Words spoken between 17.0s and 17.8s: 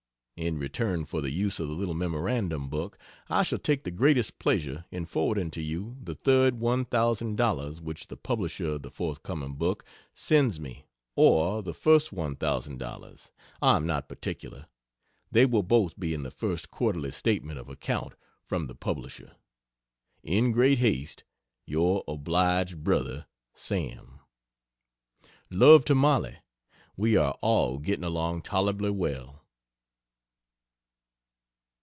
statement of